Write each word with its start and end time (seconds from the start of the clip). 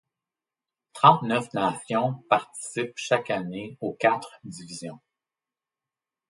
Trente-neuf 0.93 1.53
nations 1.53 2.23
participent 2.27 2.93
chaque 2.95 3.29
année 3.29 3.77
aux 3.81 3.93
quatre 3.93 4.39
divisions. 4.43 4.99